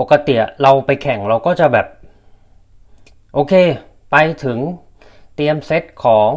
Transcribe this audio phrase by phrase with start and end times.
[0.00, 1.86] ปกติเราไปแข่งเราก็จะแบบ
[3.34, 3.52] โอเค
[4.10, 4.58] ไปถึง
[5.34, 6.30] เตรียมเซตของ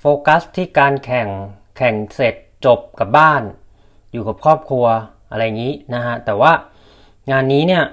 [0.00, 1.28] โฟกัสที่การแข่ง
[1.76, 3.42] แข่งเสร็จจบกลับบ้าน
[4.12, 4.86] อยู่กับครอบครัว
[5.30, 6.52] อะไรอย่างนี้นะฮะ แต่ว่า
[7.30, 7.84] งานนี้เนี่ย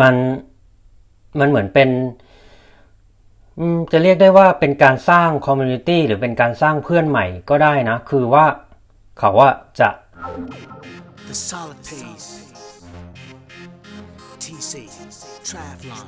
[0.00, 0.14] มัน
[1.38, 1.88] มันเหมือนเป็น
[3.92, 8.46] จะเรียกได้ว่าเป็นการสร้าง community หรือเป็นการสร้างเพื่อนใหม่ก็ได้นะ คือว่า
[9.18, 9.50] เขาว่า
[9.80, 9.88] จะ
[11.28, 12.28] The solid pace
[14.62, 14.86] TC
[15.42, 16.06] Travlon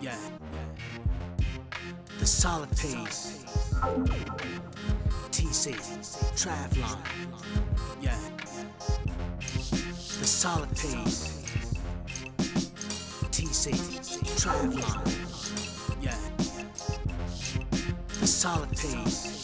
[0.00, 0.18] Yeah.
[2.18, 3.44] The solid pace
[5.30, 5.72] TC
[6.34, 6.98] Travlon
[8.00, 8.18] Yeah.
[10.18, 11.28] The solid pace
[13.30, 13.70] TC
[14.34, 14.98] Travlon
[16.02, 16.18] Yeah.
[18.18, 19.43] The solid pace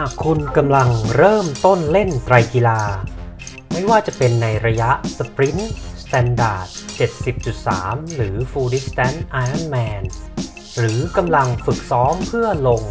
[0.00, 2.80] หากคุณกำลังเริ่มต้นเล่นไตรกีฬา
[3.72, 6.66] ไม่ว่าจะเป็นในระยะ sprint standard
[7.42, 10.02] 70.3 หรือ Full Distance Ironman
[10.78, 12.82] หรือกำลังฝึกซ้อมเพื่อลง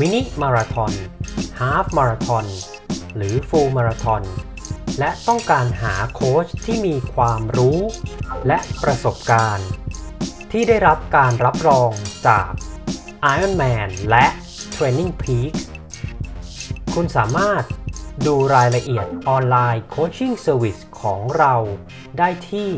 [0.00, 0.92] มินิมาราธอน
[1.60, 2.46] half marathon
[3.16, 4.22] หรือ full marathon
[4.98, 7.80] และต้องการหาโค้ชที่มีความรู้
[8.46, 9.68] และประสบการณ์
[10.52, 11.90] ที่ได้รับการรับรอง
[12.26, 12.50] จาก
[13.34, 14.26] Ironman และ
[14.76, 15.62] Training Peaks
[17.00, 17.62] คุณสามารถ
[18.26, 21.54] ดูรายละเอียด online coaching service ของเรา
[22.18, 22.70] ได้ที่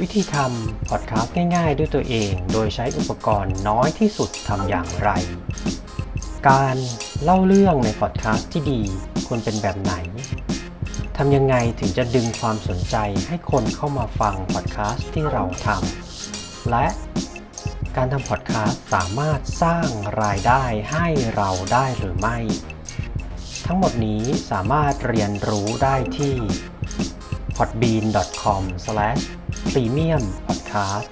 [0.00, 5.10] วิธีทำพอดแคสต์ง่ายๆ ด้วยตัวเอง โดยใช้อุปกรณ์น้อยที่สุดทำอย่างไร
[6.48, 6.76] การ
[7.22, 8.80] เล่าเรื่องในพอดแคสต์ที่ดี
[9.26, 9.94] ควรเป็นแบบไหน
[11.16, 12.96] ทำยังไงถึงจะดึงความสนใจ
[13.28, 16.86] ให้คนเข้ามาฟังพอดแคสต์ที่เราทำและ
[17.96, 19.88] การทำพอดแคสต์สามารถสร้าง
[20.22, 22.38] รายได้ให้เราได้หรือไม่
[23.66, 26.34] ทั้งหมดนี้สามารถเรียนรู้ได้ที่
[27.56, 28.62] podbean.com
[29.70, 31.08] premium podcast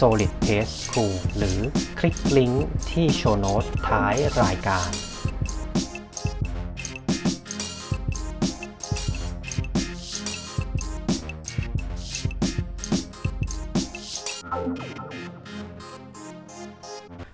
[0.00, 1.58] solid pace school หรือ
[1.98, 4.90] คลิกลิงก์ที่โชว์โน้ตท้ายรายการ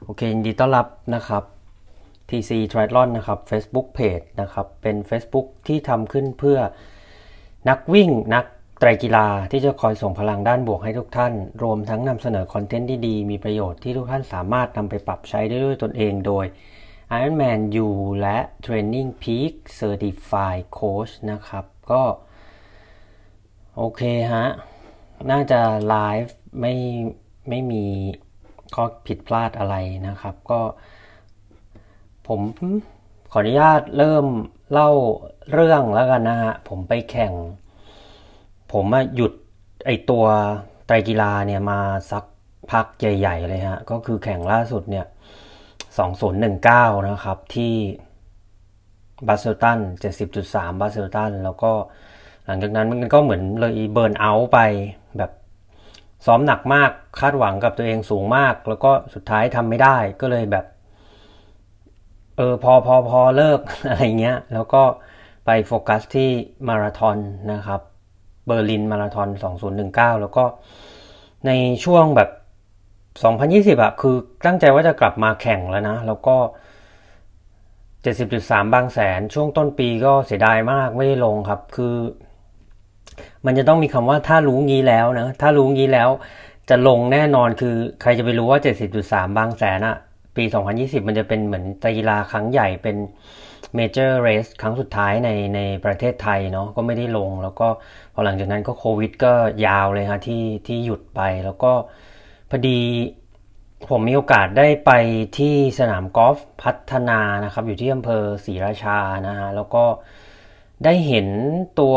[0.05, 1.43] โอเคยินดีต้อนรับนะครับ
[2.29, 6.59] TC Triathlon นะครับ Facebook Page นะครับ เป็น Facebook ที่ทำขึ้นเพื่อ
[7.69, 8.45] นักวิ่งนัก
[8.79, 16.45] ไตรกีฬาที่จะคอยส่งพลังด้านบวกให้ทุกท่าน รวมทั้งนำเสนอคอนเทนต์ที่ดีมีประโยชน์ที่ทุกท่านสามารถนำไปปรับใช้ได้ด้วยตนเองโดย
[17.19, 17.89] Ironman U
[18.23, 22.03] และ Training Peak Certified Coach นะครับ ก็
[23.77, 24.03] โอเค
[24.33, 24.47] ฮะ
[25.31, 26.75] น่าจะไลฟ์ไม่
[27.49, 27.85] ไม่มี
[28.75, 29.77] ข้อผิดพลาดอะไร
[30.09, 30.61] นะครับ ก็
[32.27, 32.41] ผม
[33.33, 34.27] ขออนุญาตเริ่ม
[34.73, 34.91] เล่า
[35.53, 37.33] เรื่องแล้วกันนะฮะ ผมไปแข่ง
[38.73, 38.85] ผม
[39.17, 39.33] หยุด
[39.87, 40.25] ไอตัว
[40.87, 41.81] ไตรกีฬาเนี่ยมา
[42.13, 42.25] สัก
[42.71, 45.07] พักใหญ่ ๆ เลยฮะ ก็คือแข่งล่าสุดเนี่ย
[46.27, 47.75] 2019 นะครับ ที่
[49.27, 49.79] บาร์เซลตัน
[50.31, 51.73] 70.3 บาร์เซลตัน แล้วก็
[52.45, 54.59] หลังจากนั้นมันก็เหมือนเลยเบิร์นเอาท์ไป
[55.19, 55.31] แบบ
[56.27, 56.91] ซ้อมหนักมาก
[57.21, 60.67] คาดหวังกับตัวเองสูงมาก แล้วก็สุดท้ายทำไม่ได้ก็เลยแบบ
[62.37, 64.83] เออพอพอพอเลิกอะไรเงี้ย แล้วก็
[65.47, 66.31] ไปโฟกัสที่
[66.69, 67.17] มาราธอน
[67.53, 67.81] นะครับ
[68.49, 69.29] เบอร์ลินมาราธอน
[69.75, 70.45] 2019 แล้วก็
[71.47, 71.51] ใน
[71.85, 72.31] ช่วงแบบ
[73.77, 74.17] 2020อะคือ
[74.47, 76.37] ตั้งใจว่าจะกลับมาแข่งแล้วนะ แล้วก็
[77.95, 81.95] 70.3 บางแสนช่วงต้นปีก็เสียดายมากไม่ได้ลงครับ คือ
[83.47, 86.09] มันจะต้องมีคำว่าถ้ารู้งี้แล้วนะ ถ้ารู้งี้แล้ว
[86.71, 88.61] จะลงแน่นอนคือใครจะไปรู้ว่า
[88.99, 89.97] 70.3 บางแสนอะ
[90.37, 90.45] ปี
[90.77, 91.65] 2020 มันจะเป็นเหมือน
[91.97, 92.97] กีฬาครั้งใหญ่เป็น
[93.75, 97.69] เมเจอร์เรสครั้งสุดท้ายในในประเทศไทยเนาะก็ไม่ได้ลง แล้วก็
[98.15, 99.33] พอหลังจากนั้นก็โควิดก็
[99.67, 101.73] ยาวเลยฮะที่ที่หยุดไปแล้วก็
[102.51, 102.81] พอดี
[103.91, 104.91] ผมมีโอกาสได้ไป
[105.39, 109.85] ที่สนามกอล์ฟพัฒนานะครับ อยู่ที่อำเภอศรีราชานะฮะแล้วก็
[110.85, 111.27] ได้เห็น
[111.81, 111.97] ตัว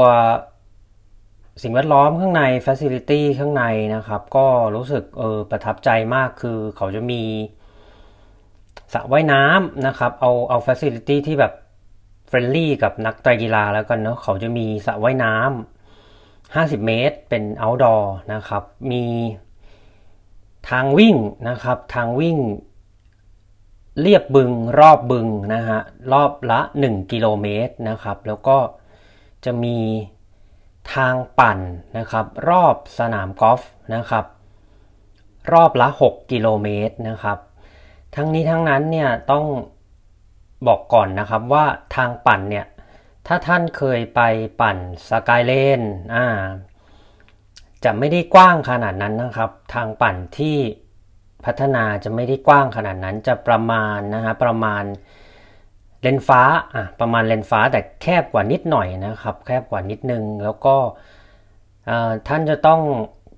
[1.63, 3.63] สิ่งแวดล้อมข้างในฟ a ซิลิตี้ข้างใน
[3.95, 7.21] นะครับ ก็รู้สึกเออประทับใจมากคือเขาจะมี
[8.94, 11.53] สระว่ายน้ำนะครับ เอาเอาฟ a ซิลิตี้ที่แบบ
[12.31, 19.03] เฟรนลี่กับนักไตรกีฬาแล้วกันเนาะเขาจะมีสระว่ายน้ำ50 เมตรเป็น outdoor นะครับ มี
[20.69, 21.15] ทางวิ่ง
[21.49, 22.37] นะครับ ทางวิ่ง
[24.01, 25.79] เรียบบึงรอบบึงนะฮะ
[26.13, 28.57] รอบละ 1 กิโลเมตรนะครับ แล้วก็
[29.45, 29.77] จะมี
[30.93, 31.59] ทางปั่น
[31.97, 33.61] นะครับ รอบสนามกอล์ฟ
[33.95, 34.25] นะครับ
[35.53, 37.37] รอบละ 6 กิโลเมตรนะครับ
[38.15, 39.45] ทั้งนี้ทั้งนั้นเนี่ยต้อง
[40.67, 41.65] บอกก่อนนะครับว่า
[41.95, 42.65] ทางปั่นเนี่ย
[43.27, 44.21] ถ้าท่านเคยไป
[44.61, 44.77] ปั่น
[45.09, 45.81] สกายเลน
[46.15, 46.25] อ่า
[47.83, 50.57] จะไม่ได้กว้างขนาดนั้นนะครับ ทางปั่นที่
[51.45, 54.83] พัฒนาจะไม่ได้กว้างขนาดนั้นจะประมาณนะฮะประมาณ
[56.01, 56.41] เลนฟ้า
[56.75, 60.75] อะประมาณเลนฟ้าแต่แคบกว่านิดหน่อยนะครับ แคบกว่านิดนึงแล้วก็
[62.27, 62.81] ท่านจะต้อง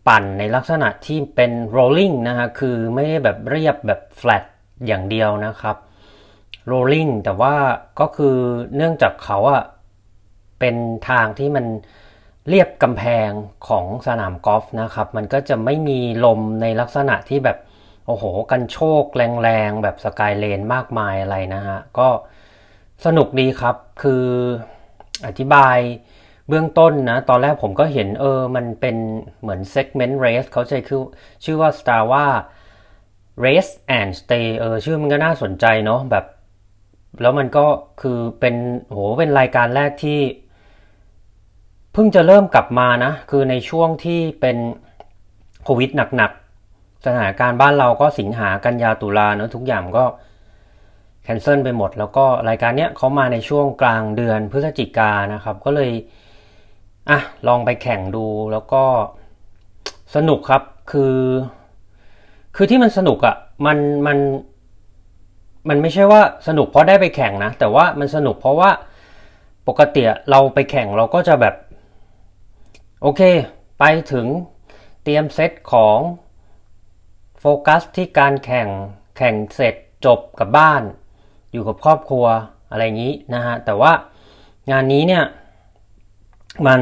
[0.07, 4.43] ปั่นในลักษณะที่เป็น rolling นะฮะคือไม่ได้แบบเรียบแบบ flat
[4.87, 5.77] อย่างเดียวนะครับ
[6.71, 7.55] rolling แต่ว่า
[7.99, 8.35] ก็คือ
[8.75, 9.63] เนื่องจากเขาอะ
[10.59, 10.75] เป็น
[11.09, 11.65] ทางที่มัน
[12.49, 13.29] เรียบกำแพง
[13.67, 17.57] ของสนามกอล์ฟนะครับ มันก็จะไม่มีลมในลักษณะที่แบบ
[18.07, 22.07] โอ้โห กันโชกแรงๆ แบบสกายเลนมากมายอะไรนะฮะ ก็
[23.05, 24.25] สนุกดีครับ คือ
[25.25, 25.77] อธิบาย
[26.47, 28.97] เบื้องต้นนะ ตอนแรกผมก็เห็นเออ มันเป็น
[29.41, 31.01] เหมือน segment race เขาใช้คือ
[31.43, 32.25] ชื่อว่า Star ว่า
[33.45, 36.25] race and stay เออ ชื่อมันก็น่าสนใจเนาะแบบ
[37.21, 37.65] แล้วมันก็
[38.01, 38.55] คือเป็น
[38.85, 40.19] โหเป็นรายการแรกที่
[41.93, 44.57] เพิ่งจะเริ่มกลับมานะ คือในช่วงที่เป็น
[45.63, 50.05] โควิดหนักๆสถานการณ์บ้านเราก็สิงหากันยาตุลาเนาะทุกอย่างก็
[51.23, 55.91] แคนเซิลไปหมด แล้วก็รายการเนี้ยเขามาในช่วงกลางเดือนพฤศจิกานะครับ ก็เลย
[57.09, 58.83] อะลองไปแข่งดูแล้วก็
[60.15, 61.17] สนุกครับคือ
[62.55, 63.77] คือที่มันสนุกอะ่ะมัน
[64.07, 64.17] มัน
[65.69, 68.69] มันไม่ใช่ว่าสนุกเพราะได้ไปแข่งนะ แต่ว่ามันสนุกเพราะว่า
[69.67, 71.55] ปกติเราไปแข่งเราก็จะแบบ
[73.01, 73.21] โอเค
[73.79, 74.27] ไปถึง
[75.03, 75.97] เตรียมเซตของ
[77.39, 78.67] โฟกัสที่การแข่ง
[79.17, 79.75] แข่งเสร็จ
[80.05, 80.81] จบกับบ้าน
[81.51, 82.25] อยู่กับครอบครัว
[82.69, 83.91] อะไรอย่างนี้นะฮะ แต่ว่า
[84.71, 85.23] งานนี้เนี่ย
[86.67, 86.81] มัน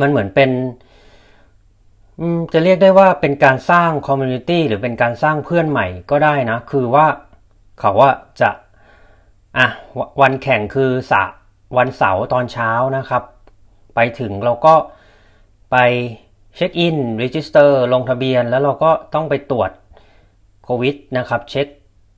[0.00, 0.50] มันเหมือนเป็น
[2.52, 7.06] จะเรียกได้ว่าเป็นการสร้าง community หรือเป็นการสร้างเพื่อนใหม่ก็ได้นะ คือว่า
[7.80, 8.10] เขาว่า
[8.40, 8.50] จะ
[9.58, 9.66] อะ
[10.20, 11.22] วันแข่งคือสะ
[11.76, 13.22] วันเสาร์ตอนเช้านะครับ
[13.94, 14.74] ไปถึงเราก็
[15.72, 15.76] ไป
[16.56, 19.70] เช็คอิน register ลงทะเบียน แล้วเราก็ต้องไปตรวจ
[20.64, 21.66] โควิดนะครับ เช็ค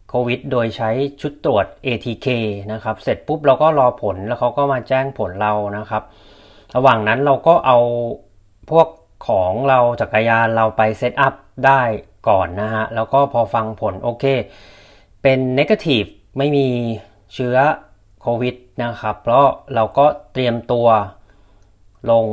[0.09, 0.91] โควิด โดยใช้
[1.21, 2.29] ชุดตรวจ ATK
[2.73, 6.03] นะครับ เสร็จปุ๊บเราก็รอผลแล้วเขาก็มาแจ้งผลเรานะครับ
[6.77, 7.79] ระหว่างนั้นเราก็เอา
[8.71, 8.89] พวก
[9.29, 11.35] ของเราจักรยานเราไปเซตอัพ
[11.67, 11.83] ได้
[12.29, 14.25] ก่อนนะฮะ แล้วก็พอฟังผลโอเค
[15.23, 16.05] เป็นเนกาทีฟ
[16.39, 16.67] ไม่มี
[17.35, 17.57] เชื้อ
[18.23, 20.87] โควิดนะครับ เพราะเราก็เตรียมตัว
[22.11, 22.27] ลง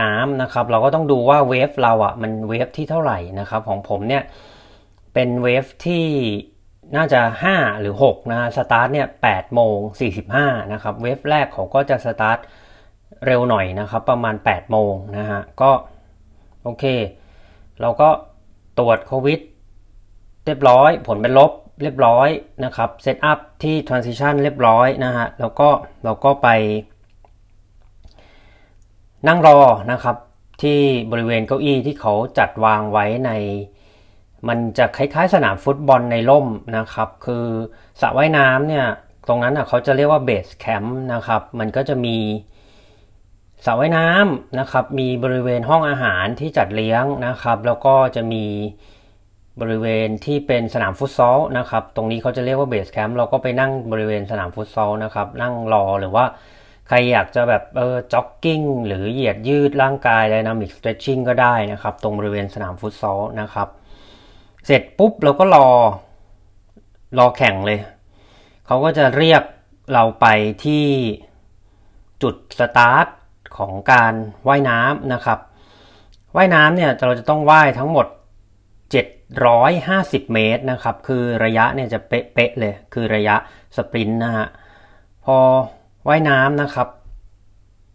[0.00, 4.22] น้ำนะครับ เราก็ต้องดูว่าเวฟเราอะ่ะมันเวฟที่เท่าไหร่นะครับ ของผมเนี่ย
[5.14, 6.06] เป็นเวฟที่
[6.96, 7.20] น่าจะ
[7.52, 9.76] 5 หรือ6นะสตาร์ทเนี่ย8โมง
[10.24, 12.38] 45นะครับ เวฟแรกเขาก็จะสตาร์ท
[13.26, 15.70] เร็วหน่อยนะครับ ประมาณ8โมงนะฮะก็
[16.64, 16.84] โอเค
[17.80, 18.08] เราก็
[18.78, 19.40] ตรวจโควิด
[20.44, 22.28] เรียบร้อยผลเป็นลบ เรียบร้อย
[22.64, 25.68] นะครับเซตอัพที่ transition เรียบร้อยนะฮะแล้วก็
[26.04, 26.48] เราก็ไป
[29.28, 29.58] นั่งรอ
[29.92, 30.16] นะครับ
[30.62, 30.80] ที่
[31.12, 33.30] บริเวณเก้าอี้ที่เขาจัดวางไว้ใน
[34.48, 36.46] มันจะคล้ายๆสนามฟุตบอลในร่ม
[36.76, 37.44] นะครับ คือ
[38.00, 38.86] สระว่ายน้ำเนี่ย
[39.28, 42.16] ตรงนั้นเขาจะเรียกว่า base camp นะครับมันก็จะมี
[43.64, 48.44] สระว่ายน้ำนะครับ มีบริเวณห้องอาหารที่จัดเลี้ยงนะครับ แล้วก็จะมี
[49.60, 56.24] บริเวณที่เป็นสนามฟุตซอลนะครับ ตรงนี้เขาจะเรียกว่า base camp เราก็ไปนั่งบริเวณสนามฟุตซอลนะครับ นั่งรอหรือว่า
[56.88, 63.68] ใครอยากจะแบบเออจ็อกกิ้งหรือเหยียดยืดร่างกาย dynamic stretching ก็ได้นะครับ ตรงบริเวณสนามฟุตซอลนะครับ
[64.66, 65.68] เสร็จปุ๊บเราก็รอ
[67.18, 67.80] รอแข่งเลย
[68.66, 69.42] เขาก็จะเรียก
[69.92, 70.26] เราไป
[70.64, 70.84] ที่
[72.22, 73.06] จุดสตาร์ท
[73.56, 74.12] ของการ
[74.48, 75.38] ว่ายน้ำนะครับ
[76.36, 78.06] ว่ายน้ำเนี่ยเราจะต้องว่ายทั้งหมด
[79.32, 83.36] 750 เมตรนะครับ คือระยะเนี่ยจะเป๊ะเลย คือระยะ
[83.76, 84.46] สปรินต์นะฮะ
[85.24, 85.38] พอ
[86.08, 86.88] ว่ายน้ำนะครับ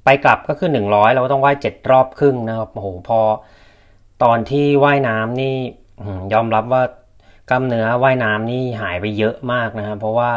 [0.05, 3.21] ไปกลับก็คือหนึ่งร้อยเราก็ต้องว่ายเจ็ดรอบครึ่งนะครับ โอ้โห พอ
[4.23, 5.55] ตอนที่ว่ายน้ำนี่
[6.33, 6.83] ยอมรับว่า
[7.49, 10.31] กล้ามเนื้อว่ายน้ำนี่หายไปเยอะมากนะครับเพราะว่า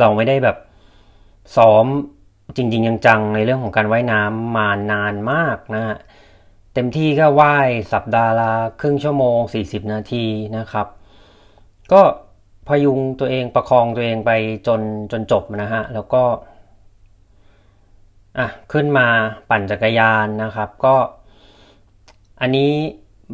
[0.00, 0.56] เราไม่ได้แบบ
[1.56, 1.86] ซ้อม
[2.56, 5.96] จริงๆจังๆในเรื่องของการว่ายน้ำมานานมากนะฮะ
[6.74, 8.50] เต็มที่ก็ว่ายสัปดาห์ละ
[8.80, 10.24] ครึ่งชั่วโมง 40 นาที
[10.58, 10.86] นะครับ
[11.92, 12.02] ก็
[12.68, 14.30] พยุงตัวเองประคองตัวเองไป
[14.66, 14.80] จน
[15.12, 16.22] จนจบนะฮะ แล้วก็
[18.38, 19.06] อะขึ้นมา
[19.50, 20.94] ปั่นจักรยานนะครับ ก็
[22.40, 22.70] อันนี้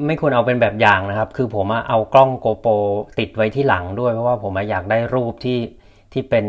[0.06, 2.72] ไม่ควรเอาเป็นแบบอย่างนะครับ คือผมเอากล้องโกโปร
[3.18, 5.58] ติดไว้ที่หลังด้วย เพราะว่าผมอยากได้รูปที่
[6.12, 6.44] ที่เป็น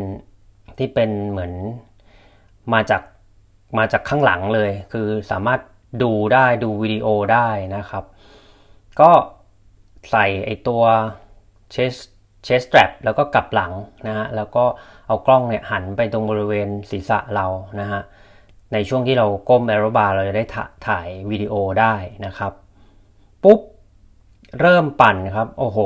[0.77, 1.53] ที่เป็นเหมือน
[2.73, 3.01] มาจาก
[3.77, 5.59] มาจากข้างหลังเลย คือสามารถ
[6.03, 8.03] ดูได้ดูวิดีโอได้นะครับ
[9.01, 9.11] ก็
[10.11, 10.83] ใส่ไอตัว
[11.71, 11.93] เชส
[12.43, 13.73] เชสแตรปแล้วก็กลับหลัง
[14.07, 14.63] นะฮะแล้วก็
[15.07, 17.45] เอากล้องเนี่ยหันไปตรงบริเวณศีรษะเรา
[17.81, 18.01] นะฮะ
[18.73, 20.43] ในช่วงที่เราก้มแอโรบาร์เราจะได้
[20.87, 21.93] ถ่ายวิดีโอได้
[22.25, 22.53] นะครับ
[23.43, 23.59] ปุ๊บ
[24.59, 25.79] เริ่มปั่นครับ โอ้โห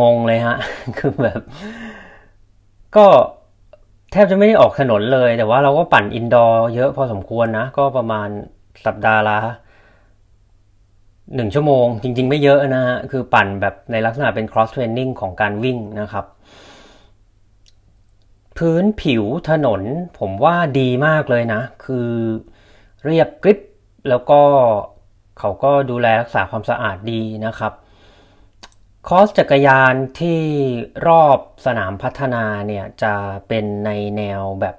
[0.00, 0.56] งงๆเลยฮะ
[0.98, 1.40] คือแบบ
[2.96, 3.06] ก็
[4.10, 8.28] แทบจะไม่ได้ออกถนนเลย แต่ว่าเราก็ปั่นอินดอร์เยอะพอสมควรนะ ก็ประมาณ
[8.86, 9.38] สัปดาห์ละ
[11.34, 16.24] หนึ่งชั่วโมง จริง ๆ ไม่เยอะนะฮะ คือปั่นแบบในลักษณะเป็น cross training ของการวิ่งนะครับ
[18.58, 19.80] พื้นผิวถนน
[20.18, 22.08] ผมว่าดีมากเลยนะ คือ
[23.04, 23.60] เรียบกริบ
[24.08, 24.40] แล้วก็
[25.38, 27.72] เขาก็ดูแลรักษาความสะอาดดีนะครับ
[29.08, 30.40] คอสจักรยานที่
[31.06, 33.14] รอบสนามพัฒนาเนี่ยจะ
[33.48, 34.76] เป็นในแนวแบบ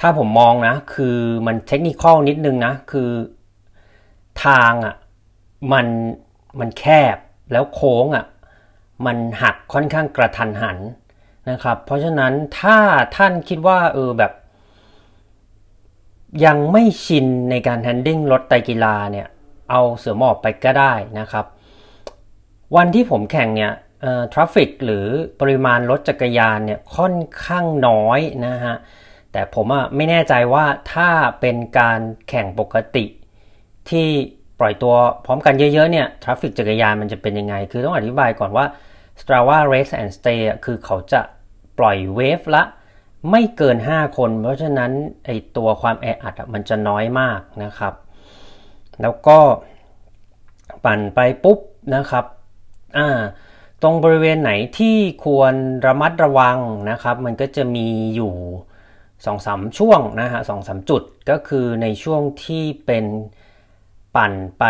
[0.00, 1.16] ถ้าผมมองนะ คือ
[1.46, 3.10] มันเทคนิคอลนิดนึงนะ คือ
[4.44, 4.94] ทางอะ่ะ
[5.72, 5.86] มัน
[6.60, 7.16] มันแคบ
[7.52, 8.26] แล้วโค้งอะ่ะ
[9.06, 10.78] มันหักค่อนข้างกระทันหัน
[11.50, 12.78] นะครับ เพราะฉะนั้นถ้า
[13.16, 14.32] ท่านคิดว่าเออแบบ
[16.44, 19.26] ยังไม่ชินในการแฮนดิ้งรถไตกีฬาเนี่ย
[19.70, 21.46] เอาเสือหมอบไปก็ได้นะครับ
[22.76, 23.72] วันที่ผมแข่งเนี่ย
[24.32, 25.06] traffic หรือ
[25.40, 28.76] ปริมาณรถจักรยานเนี่ยค่อนข้างน้อยนะฮะ
[29.32, 31.08] แต่ผมอะไม่แน่ใจว่าถ้า
[31.40, 33.04] เป็นการแข่งปกติ
[33.90, 34.08] ที่
[34.60, 38.66] ปล่อยตัวพร้อมกันเยอะๆเนี่ย traffic จักรยานมันจะเป็นยังไง คือต้องอธิบายก่อนว่า
[39.20, 41.20] Strava Race and Stay คือเขาจะ
[41.78, 42.62] ปล่อย wave ละ
[43.30, 44.90] ไม่เกิน 5 คน เพราะฉะนั้น
[45.26, 47.94] ไอตัวความแออัดมันจะน้อยมากนะครับ
[49.02, 49.38] แล้วก็
[50.84, 51.58] ปั่นไปปุ๊บ
[51.94, 52.24] นะครับ
[52.96, 53.20] อ่า
[53.82, 55.54] ตรงบริเวณไหนที่ควร
[55.86, 56.58] ระมัดระวัง
[56.90, 58.34] นะครับ มันก็จะมีอยู่
[59.26, 63.04] สองสามช่วงนะฮะสองสามจุดก็คือในช่วงที่เป็น
[64.16, 64.64] ปั่นไป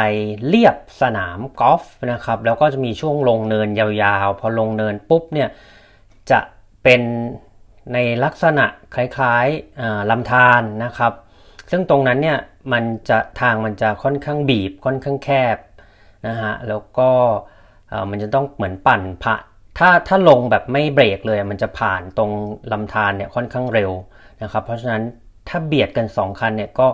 [0.47, 5.49] เรียบสนามกอล์ฟนะครับ แล้วก็จะมีช่วงลงเนินยาวๆ พอลงเนินปุ๊บเนี่ย
[6.31, 6.41] จะ
[6.83, 7.03] เป็น
[7.93, 11.13] ในลักษณะคล้ายๆลำธารนะครับ
[11.71, 12.39] ซึ่งตรงนั้นเนี่ย
[12.73, 15.59] มันจะทางมันจะค่อนข้างบีบค่อนข้างแคบ
[16.27, 17.11] นะฮะแล้วก็
[18.11, 19.35] มันจะต้องเหมือนปั่นผ่า
[19.79, 22.31] ถ้าถ้าลงแบบไม่เบรกเลยมันจะผ่านตรง
[22.73, 23.91] ลำธารเนี่ยค่อนข้างเร็ว
[24.43, 25.03] นะครับ เพราะฉะนั้น
[25.49, 26.89] ถ้าเบียดกัน 2 คันเนี่ยก็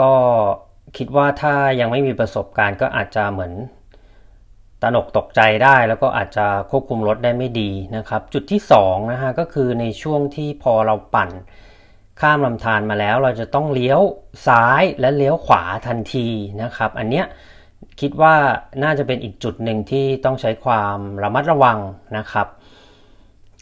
[0.00, 0.10] ก็
[0.96, 3.52] คิดว่าถ้ายังไม่มีประสบการณ์ก็อาจจะเหมือน
[4.82, 11.30] ตนกตกใจได้ แล้วก็อาจจะควบคุมรถได้ไม่ดีนะครับ จุดที่2นะฮะก็คือในช่วงที่พอเราปั่น
[12.20, 14.00] ข้ามลำธารมาแล้ว เราจะต้องเลี้ยว
[14.46, 16.26] ซ้ายและเลี้ยวขวาทันที
[16.62, 17.26] นะครับ อันเนี้ย
[18.00, 18.36] คิดว่า
[18.82, 21.78] น่าจะเป็นอีกจุดหนึ่งที่ต้องใช้ความระมัดระวัง
[22.18, 22.46] นะครับ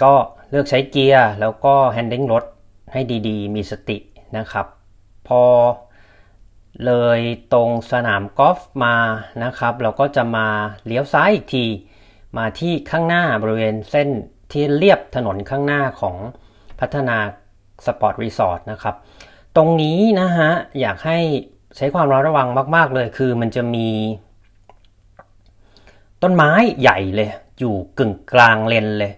[0.03, 0.12] ก็
[0.50, 2.45] เลือกใช้เกียร์แล้วก็ handling รถ
[2.93, 3.99] ให้ดีๆ มีสติ
[4.37, 4.67] นะครับ
[5.29, 5.43] พอ
[6.87, 7.21] เลย
[7.53, 8.97] ตรงสนามกอล์ฟมา
[9.45, 10.47] นะครับ เราก็จะมา
[10.87, 11.64] เลี้ยวซ้ายอีกที
[12.37, 14.09] มาที่ข้างหน้าบริเวณเส้น
[14.53, 16.17] ที่เลียบถนนข้างหน้าของ
[16.81, 17.17] พัฒนา
[17.87, 18.97] สปอร์ตรีสอร์ทนะครับ
[19.57, 20.50] ตรงนี้นะฮะ
[20.81, 21.19] อยากให้
[21.76, 23.88] ใช้ความระมัดระวังมาก ๆ เลยคือมันจะมี
[26.23, 26.50] ต้นไม้
[26.81, 29.12] ใหญ่เลย อยู่กึ่งกลางเลนเลย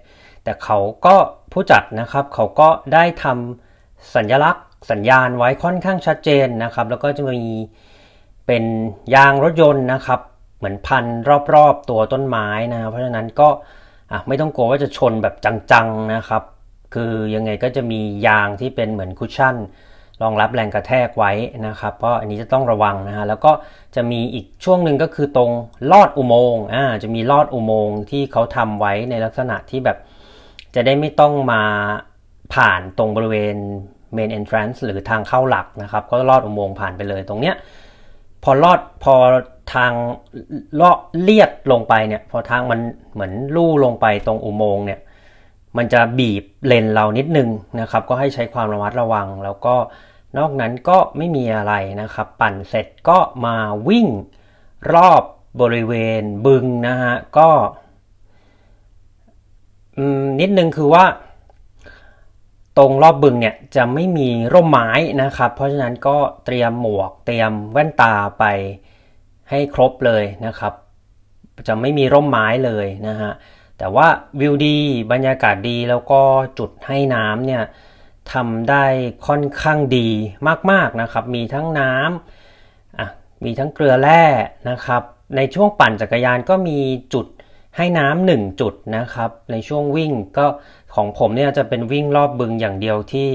[0.44, 1.14] แต่เขาก็
[1.52, 7.46] ผู้จัดนะครับ เขาก็ได้ทำสัญลักษณ์สัญญาณไว้ค่อนข้างชัดเจนนะครับ แล้วก็จะมี
[8.46, 8.64] เป็น
[9.14, 10.20] ยางรถยนต์นะครับ
[10.58, 11.04] เหมือนพัน
[11.54, 13.48] รอบๆตัวต้นไม้นะ เพราะฉะนั้นก็
[14.28, 15.34] ไม่ต้องกลัวว่าจะชนแบบ
[15.72, 16.42] จังๆนะครับ
[16.94, 19.56] คือยังไงก็จะมียางที่เป็นเหมือน cushion
[20.22, 21.32] รองรับแรงกระแทกไว้
[21.66, 23.52] นะครับเพราะอันนี้จะต้องระวังนะฮะแล้วก็
[23.96, 25.50] จะมีอีกช่วงหนึ่งก็คือตรง
[25.92, 29.98] ลอดอุโมงค์อ่าจะมีลอดอุโมงค์ที่เขาทำไว้ในลักษณะที่แบบ
[30.74, 31.62] จะได้ไม่ต้องมา
[32.54, 33.56] ผ่านตรงบริเวณ
[34.16, 37.54] main entrance หรือทางเข้าหลักนะครับ ก็ลอดอุโมงค์ผ่านไปเลยตรงเนี้ย
[38.44, 39.14] พอลอดพอ
[39.74, 39.92] ทาง
[40.74, 42.80] เลาะเลียดลงไปเนี่ยพอทางมัน
[43.12, 45.00] เหมือนลู่ลงไปตรงอุโมงค์เนี่ย
[45.76, 47.48] มันจะบีบเลนเรานิดนึง
[47.80, 49.74] นะครับ ก็ให้ใช้ความระมัดระวัง แล้วก็
[50.38, 53.56] นอกนั้นก็ไม่มีอะไรนะครับ ปั่นเสร็จก็มา
[53.88, 54.08] วิ่ง
[54.94, 55.22] รอบ
[55.60, 57.48] บริเวณบึงนะฮะ ก็
[60.40, 61.04] นิดนึงคือว่า
[62.78, 64.90] ตรงรอบบึงเนี่ยจะไม่มีร่มไม้
[65.22, 68.44] นะครับ เพราะฉะนั้นก็เตรียมหมวกเตรียมแว่นตาไป
[69.50, 70.72] ให้ครบเลยนะครับ
[71.68, 73.32] จะไม่มีร่มไม้เลยนะฮะ
[73.78, 74.06] แต่ว่า
[74.40, 74.78] วิวดี
[75.12, 76.20] บรรยากาศดีแล้วก็
[76.58, 77.62] จุดให้น้ำเนี่ย
[78.32, 78.84] ทำได้
[79.26, 80.08] ค่อนข้างดี
[80.70, 83.08] มากๆนะครับ มีทั้งน้ำอะ
[83.44, 84.24] มีทั้งเกลือแร่
[84.70, 85.02] นะครับ
[85.36, 86.78] ในช่วงปั่นจักรยานก็มี
[87.14, 87.26] จุด
[87.76, 90.46] ให้น้ำหนึ่งจุดนะครับ ในช่วงวิ่งก็
[90.94, 93.28] ของผมเนี่ยจะเป็นวิ่งรอบบึงอย่างเดียวที่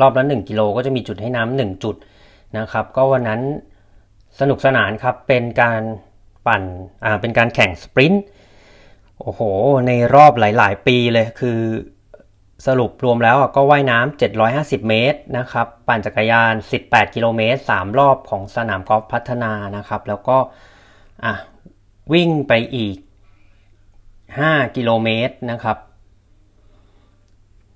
[0.00, 1.96] รอบละหนึ่งกิโลก็จะมีจุดให้น้ำหนึ่งจุด
[2.58, 3.40] นะครับ ก็วันนั้น
[4.40, 5.80] สนุกสนานครับเป็นการ
[6.46, 6.62] ปั่น
[7.04, 8.24] อ่าเป็นการแข่งสปรินต์
[9.20, 9.40] โอ้โห
[9.86, 11.58] ในรอบหลาย ๆ ปีเลยคือ
[12.66, 20.36] สรุปรวมแล้วก็ว่ายน้ำ 750 เมตรนะครับ ปั่นจักรยาน 18 กิโลเมตร 3 รอบของสนามกอล์ฟพัฒนานะครับ แล้วก็
[21.24, 21.34] อะ
[22.12, 22.96] วิ่งไปอีก
[23.90, 25.78] 5 กิโลเมตรนะครับ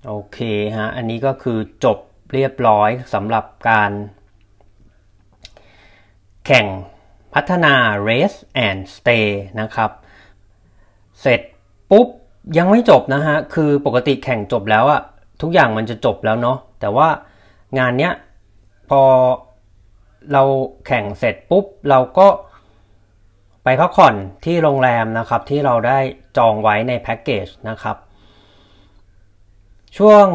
[0.06, 0.38] โอเค
[0.76, 1.98] ฮะ อันนี้ก็คือจบ
[2.32, 3.90] เรียบร้อยสำหรับการ
[6.46, 6.66] แข่ง
[7.34, 7.74] พัฒนา
[8.08, 9.28] race and stay
[9.60, 9.90] นะครับ
[11.20, 11.40] เสร็จ
[11.90, 12.08] ปุ๊บ
[12.58, 15.00] ยังไม่จบนะฮะ คือปกติแข่งจบแล้วอะ
[15.42, 17.08] ทุกอย่างมันจะจบแล้วเนาะ แต่ว่า
[17.78, 18.12] งานเนี้ย
[18.90, 19.02] พอ
[20.32, 20.42] เรา
[20.86, 22.28] แข่งเสร็จปุ๊บ เราก็
[23.64, 25.98] ไปพักผ่อนที่โรงแรมนะครับ ที่เราได้
[26.36, 27.96] จองไว้ในแพ็กเกจนะครับ
[29.98, 30.26] ช่วง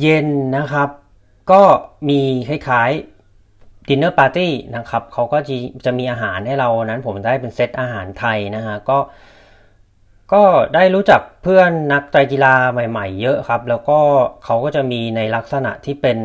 [0.00, 0.88] เย็นนะครับ
[1.52, 1.62] ก็
[2.08, 8.98] มีคล้ายๆ dinner party นะครับเขาก็จะจะมีอาหารให้เรานั้นผมได้เป็นเซตอาหารไทยนะฮะก็
[10.32, 10.42] ก็
[10.74, 13.98] ได้รู้จักเพื่อนนักไตรกีฬาใหม่ ๆ เยอะครับ แล้วก็
[14.44, 16.18] เขาก็จะมีในลักษณะที่เป็น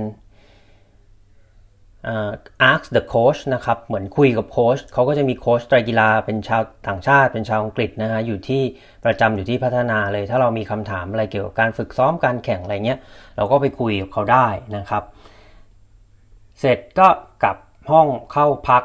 [2.72, 8.62] ask the coach นะครับ เหมือนคุยกับโค้ชเขาก็จะมีโค้ชไตรกีฬาเป็นชาวต่างชาติ เป็นชาวอังกฤษนะฮะ อยู่ที่
[9.06, 13.00] ประจำอยู่ที่พัฒนาเลย ถ้าเรามีคำถามอะไรเกี่ยวกับการฝึกซ้อมการแข่งอะไรเงี้ย
[13.38, 15.04] เราก็ไปคุยกับเขาได้นะครับ
[16.60, 17.08] เสร็จก็
[17.44, 17.58] กลับ
[17.92, 18.84] ห้องเข้าพัก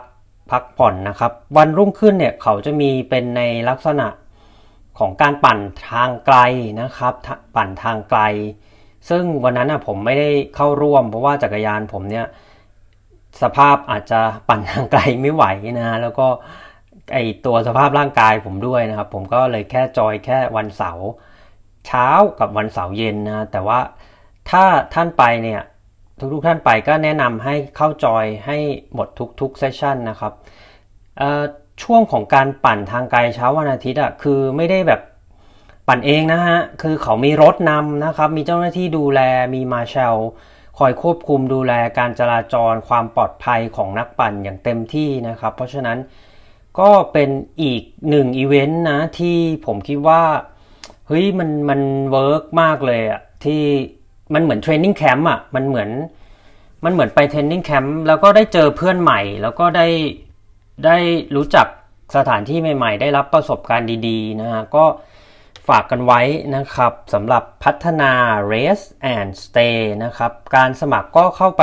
[0.51, 4.07] พักผ่อนนะครับ วันรุ่งขึ้นเนี่ยเขาจะมีเป็นในลักษณะ
[5.01, 5.61] ของการปั่น
[5.91, 6.39] ทางไกล
[6.81, 7.15] นะครับ
[7.57, 8.21] ปั่นทางไกล
[9.09, 12.27] ซึ่งวันนั้นนะผมไม่ได้เข้าร่วม เพราะว่าจักรยานผมเนี่ย
[13.43, 15.45] สภาพอาจจะปั่นทางไกลไม่ไหว
[15.79, 16.27] นะ แล้วก็
[17.13, 21.09] ไอตัวสภาพร่างกายผมด้วยนะครับ ผมก็เลยแค่จอยแค่วันเสาร์
[21.87, 22.09] เช้า
[22.39, 23.81] กับวันเสาร์เย็นนะ แต่ว่า
[24.51, 25.61] ถ้าท่านไปเนี่ย
[26.33, 28.59] ทุกๆท่านไปก็แนะนำให้เข้าจอยให้
[28.95, 29.09] หมด
[29.41, 30.33] ทุกๆเซสชันนะครับ
[31.83, 35.01] ช่วงของการปั่นทางไกลเช้าวันอาทิตย์อะคือไม่ได้แบบ
[35.89, 39.21] ปั่นเองนะฮะ คือเขามีรถนำนะครับ มีเจ้าหน้าที่ดูแล
[39.55, 40.17] มีมาเชล
[40.79, 45.99] คอยควบคุมดูแลการจราจรความปลอดภัยของนักปั่นอย่างเต็มที่นะครับ เพราะฉะนั้น
[46.81, 47.31] ก็เป็น
[47.63, 50.23] อีกหนึ่งอีเวนต์นะ ที่ผมคิดว่า
[51.07, 53.63] เฮ้ยมันมัน work มากเลยอะที่
[54.35, 55.91] มันเหมือน training camp อะมันเหมือน
[56.85, 59.87] มันเหมือนไป training camp แล้วก็ได้เจอเพื่อนใหม่ แล้วก็ได้
[60.85, 60.97] ได้
[61.37, 61.67] รู้จัก
[62.17, 64.85] สถานที่ใหม่ๆ ได้รับประสบการณ์ดีๆนะฮะก็
[65.69, 66.21] ฝากกันไว้
[66.57, 68.13] นะครับสำหรับพัฒนา
[68.53, 71.63] Race and Stay นะครับการสมัครก็เข้าไป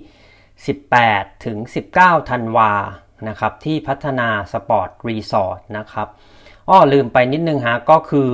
[0.70, 1.58] 18 ถึง
[1.94, 2.72] 19 ธันวา
[3.28, 6.08] นะครับที่พัฒนาสปอร์ตรีสอร์ทนะครับ
[6.70, 8.30] อ้อลืมไปนิดนึงฮะก็คือ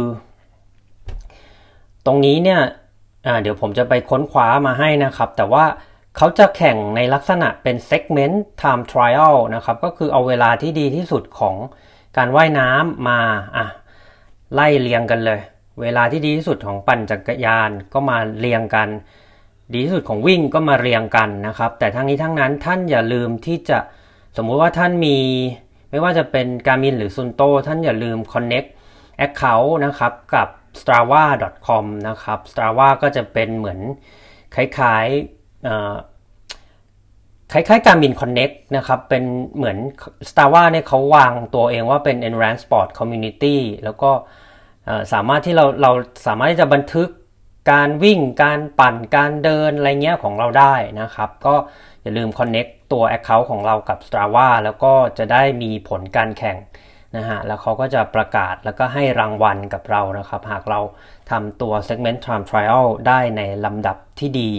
[2.05, 2.61] ตรงนี้เนี่ย
[3.41, 5.65] เดี๋ยวผมจะไปค้นคว้ามาให้นะครับ แต่ว่า
[6.17, 11.55] เขาจะแข่งในลักษณะเป็น segment time trial นะครับ ก็คือเอาเวลาที่ดีที่สุดของ
[12.17, 13.19] การว่ายน้ำมา
[13.57, 13.65] อะ
[14.53, 15.39] ไล่เรียงกันเลย
[15.81, 18.89] เวลาที่ดีที่สุดของปั่นจักรยานก็มาเรียงกัน
[19.73, 23.77] ดีที่สุดของวิ่งก็มาเรียงกันนะครับ แต่ทั้งนี้ทั้งนั้นท่านอย่าลืมที่จะ
[24.37, 25.17] สมมุติว่าท่านมี
[25.89, 28.69] ไม่ว่าจะเป็นการมินหรือซุนโตท่านอย่าลืม connect
[29.25, 30.47] account นะครับกับ
[30.79, 33.79] strava.com นะครับ strava ก็จะเป็นเหมือน
[34.55, 35.27] คล้ายๆ
[37.51, 39.23] คล้ายๆการบิน Connect นะครับเป็น
[39.55, 39.77] เหมือน
[40.29, 44.11] Strava เนี่ยเขาวางตัวเองว่าเป็น Enrance Sport Community แล้วก็
[45.13, 45.91] สามารถที่เราเรา
[46.27, 47.09] สามารถที่จะบันทึก
[47.71, 51.55] การวิ่งการปั่นการเดินอะไรเงี้ยของเราได้นะครับ ก็
[52.01, 56.57] อย่าลืม connect ตัว Account ของเรากับ Strava แล้วก็จะได้มีผลการแข่ง
[57.17, 60.79] นะฮะแล้วเขาก็จะประกาศแล้วก็ให้รางวัลกับเรานะครับ หากเรา
[61.31, 64.51] ทำตัว segment time trial ได้ในลำดับที่ดี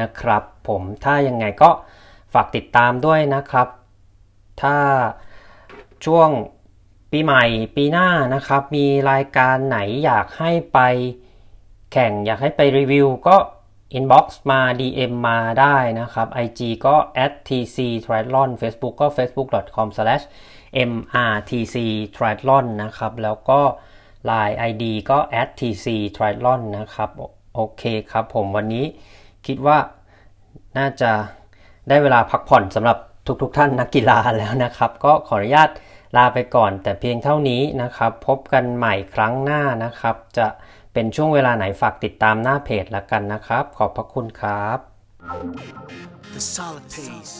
[0.00, 1.70] นะครับ ผมถ้ายังไงก็
[2.34, 3.68] ฝากติดตามด้วยนะครับ
[4.62, 4.76] ถ้า
[6.04, 6.28] ช่วง
[7.10, 7.44] ปีใหม่
[7.76, 10.78] ปีหน้านะครับ มีรายการไหนอยากให้ไป
[11.92, 13.36] แข่งอยากให้ไปรีวิวก็
[13.98, 16.96] inbox มา DM มาได้นะครับ IG ก็
[17.48, 21.76] @tc triathlon Facebook ก็ facebook.com/mrtc
[22.16, 23.60] triathlon นะครับ แล้วก็
[24.28, 25.18] Line ID ก็
[25.58, 27.10] @tc triathlon นะครับ
[27.54, 28.84] โอเคครับผมวันนี้
[29.46, 29.78] คิดว่า
[30.78, 31.10] น่าจะ
[31.88, 32.98] ได้เวลาพักผ่อนสำหรับ
[33.42, 35.70] ทุกๆทท่านนักกีฬาแล้วนะครับ ก็ขออนุญาต
[36.16, 40.46] ลาไปก่อนแต่เพียงเท่านี้นะครับ พบกันใหม่ครั้งหน้านะครับ จะ
[40.92, 44.78] เป็นช่วงเวลาไหนฝากติดตามหน้าเพจละกันนะครับ ขอบพระคุณครับ
[46.34, 47.36] The solid pace.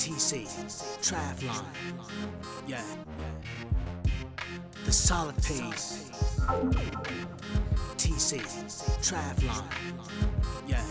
[0.00, 0.30] TC,
[1.06, 1.64] Travlon.
[2.66, 3.39] Yeah.
[4.90, 5.86] The solid pace.
[8.00, 8.30] TC,
[9.06, 9.64] Travlon.
[10.72, 10.86] Yeah.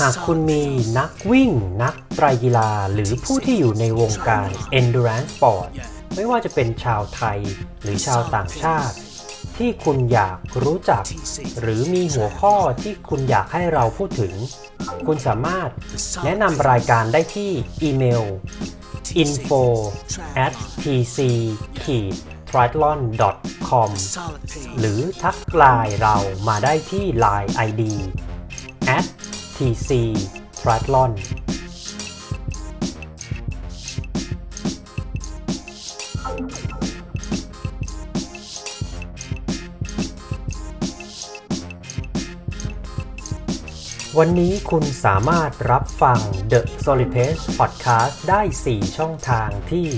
[0.00, 0.62] หากคุณมี
[0.98, 1.50] นักวิ่ง
[1.82, 4.48] นักไตรกีฬา หรือผู้ที่อยู่ในวงการ
[4.80, 5.68] endurance sport
[6.14, 7.38] ไม่ว่าจะเป็นชาวไทย
[7.82, 8.96] หรือชาวต่างชาติ
[9.58, 11.02] ที่คุณอยากรู้จัก
[11.60, 14.34] หรือมีหัวข้อที่คุณอยากให้เราพูดถึง
[15.06, 15.70] คุณสามารถ
[16.24, 17.50] แนะนำรายการได้ที่
[17.82, 18.24] อีเมล
[19.22, 19.62] info
[20.44, 21.18] at pc
[22.50, 23.00] triathlon
[23.68, 23.90] com
[24.78, 26.16] หรือทักไลน์เรา
[26.48, 27.82] มาได้ที่ Line ID
[28.96, 29.06] at
[29.56, 29.90] tc
[30.60, 31.12] triathlon
[44.20, 46.18] วันนี้คุณสามารถรับฟัง
[46.52, 49.88] The Solid Pace Podcast ได้ 4 ช่องทางที่